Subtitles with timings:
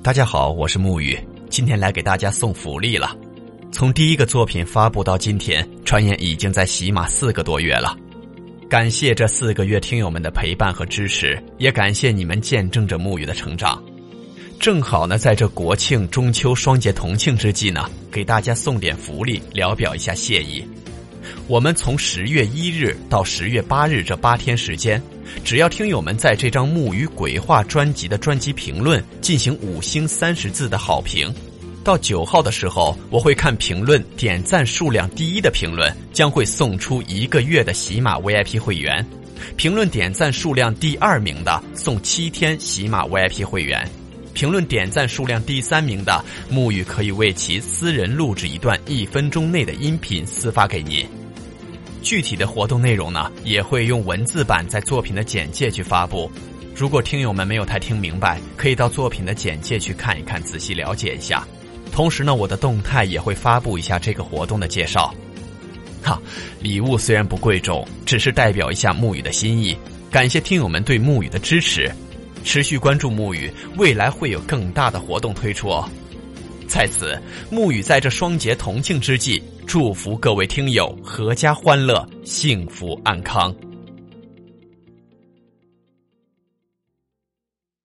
[0.00, 1.18] 大家好，我是沐雨，
[1.50, 3.16] 今天来给大家送福利了。
[3.72, 7.96] 从第一个作品发布到今天，传言已经在喜马四个多月了。
[8.70, 13.82] 感谢这四个月听友们的陪伴和支持，也感谢你们见证着沐雨的成长。
[14.60, 20.64] 正好呢，在这国庆、中秋双节同庆之际呢，给大家送点福利，聊表一下谢意。
[21.48, 25.02] 我们从十月一日到十月八日这八天时间，
[25.42, 31.34] 只要听友们在这张《木鱼鬼话》专辑的专辑评论进行五星三十字的好评，
[31.82, 39.02] 到九号的时候，我会看评论点赞数量第一的评论，将会送出一个月的喜马 VIP 会员；
[39.56, 43.82] 评论点赞数量第二名的送七天喜马 VIP 会员；
[44.34, 51.08] 评论点赞数量第三名的木鱼可以为其私人录制一段一分钟内的音频私发给您。
[52.02, 56.30] 具体的活动内容呢，也会用文字版在作品的简介去发布。
[56.74, 61.46] 如果听友们没有太听明白，可以到作品的简介去看一看，仔细了解一下。
[61.90, 65.12] 同时呢，我的动态也会发布一下这个活动的介绍。
[66.02, 66.20] 哈，
[66.60, 69.76] 礼物虽然不贵重，只是代表一下沐雨的心意。
[70.10, 71.90] 感谢听友们对沐雨的支持，
[72.44, 75.88] 持续关注沐雨，未来会有更大的活动推出哦。
[76.68, 77.18] 在此，
[77.50, 83.52] 沐雨在这双节同庆之际，祝福各位听友阖家欢乐、幸福安康。